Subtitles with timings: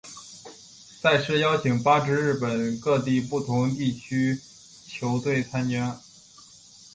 [0.99, 4.41] 赛事邀请八支日本各地不同地区
[4.87, 5.95] 球队参赛。